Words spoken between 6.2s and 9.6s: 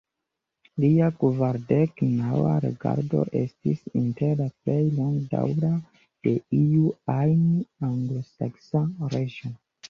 de iu ajn anglosaksa reĝo.